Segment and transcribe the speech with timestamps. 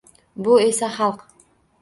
[0.47, 1.23] Bu esa xalq